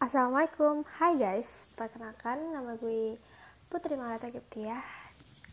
[0.00, 3.20] Assalamualaikum, hai guys Perkenalkan, nama gue
[3.68, 4.80] Putri Malata Kiptia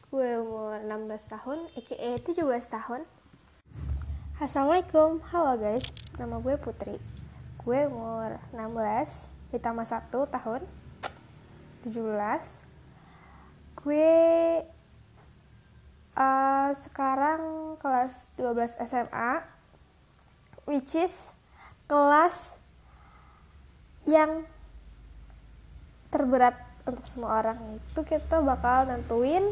[0.08, 3.04] Gue umur 16 tahun, aka 17 tahun.
[4.40, 6.96] Assalamualaikum, halo guys Nama gue Putri.
[7.60, 10.62] Gue umur 16, ditambah 1 tahun
[11.84, 11.92] 17
[13.84, 14.16] Gue
[16.16, 19.44] uh, sekarang kelas 12 SMA
[20.64, 21.36] Which is
[21.92, 22.56] kelas
[24.08, 24.48] yang
[26.08, 26.56] terberat
[26.88, 27.60] untuk semua orang.
[27.92, 29.44] Itu kita bakal nentuin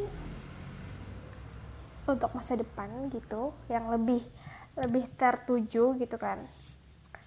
[2.08, 4.24] untuk masa depan gitu yang lebih
[4.80, 6.40] lebih tertuju gitu kan.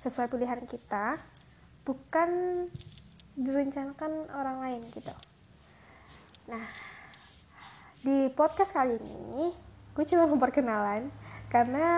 [0.01, 1.21] Sesuai pilihan kita
[1.85, 2.65] bukan
[3.37, 5.13] direncanakan orang lain gitu.
[6.49, 6.65] Nah
[8.01, 9.52] di podcast kali ini
[9.93, 11.10] gue cuma mau perkenalan
[11.51, 11.88] karena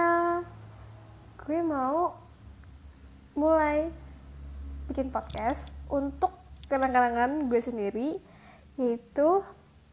[1.44, 2.16] gue mau
[3.36, 3.92] mulai
[5.00, 6.28] bikin podcast untuk
[6.68, 8.20] kenang-kenangan gue sendiri
[8.76, 9.40] yaitu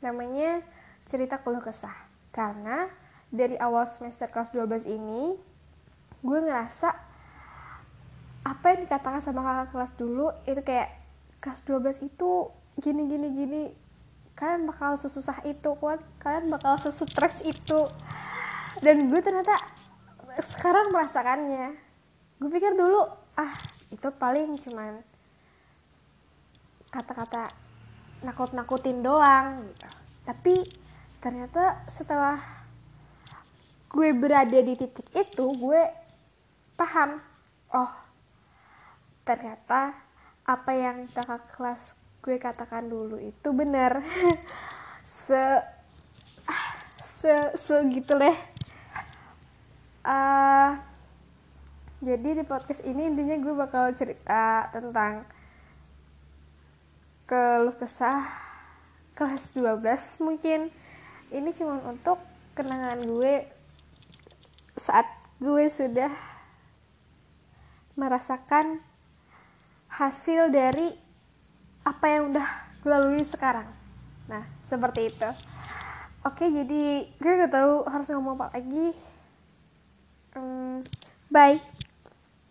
[0.04, 0.60] namanya
[1.08, 1.96] cerita keluh kesah.
[2.36, 2.92] Karena
[3.32, 5.40] dari awal semester kelas 12 ini
[6.20, 6.92] gue ngerasa
[8.52, 10.92] apa yang dikatakan sama kakak kelas dulu itu kayak
[11.40, 13.62] kelas 12 itu gini gini gini
[14.36, 15.72] kalian bakal sesusah itu
[16.20, 17.88] kalian bakal sestress itu.
[18.84, 19.56] Dan gue ternyata
[20.44, 21.80] sekarang merasakannya.
[22.44, 23.08] Gue pikir dulu
[23.40, 25.00] ah itu paling cuman
[26.92, 27.52] kata-kata
[28.26, 29.88] nakut-nakutin doang gitu.
[30.28, 30.56] Tapi
[31.24, 32.40] ternyata setelah
[33.88, 35.82] gue berada di titik itu, gue
[36.76, 37.22] paham,
[37.72, 37.94] oh
[39.28, 39.92] ternyata
[40.48, 41.92] apa yang kakak kelas
[42.24, 44.04] gue katakan dulu itu benar.
[45.28, 45.44] se
[47.04, 48.38] se segitu deh.
[50.08, 50.57] Uh,
[51.98, 55.26] jadi di podcast ini intinya gue bakal cerita tentang
[57.26, 58.22] keluh kesah
[59.18, 60.70] kelas 12 mungkin.
[61.34, 62.22] Ini cuma untuk
[62.54, 63.50] kenangan gue
[64.78, 65.10] saat
[65.42, 66.14] gue sudah
[67.98, 68.78] merasakan
[69.90, 70.94] hasil dari
[71.82, 72.48] apa yang udah
[72.86, 73.66] gue lalui sekarang.
[74.30, 75.30] Nah seperti itu.
[76.22, 78.94] Oke jadi gue gak tahu harus ngomong apa lagi.
[80.38, 80.86] Hmm,
[81.34, 81.58] bye